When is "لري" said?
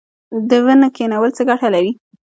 1.73-1.91